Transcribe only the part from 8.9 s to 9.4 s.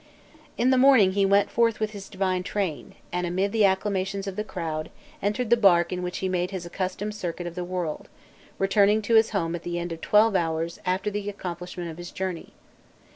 to his